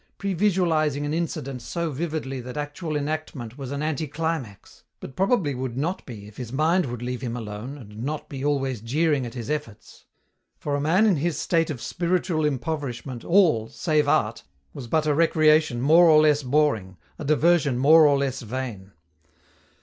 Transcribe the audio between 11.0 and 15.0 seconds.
in his state of spiritual impoverishment all, save art, was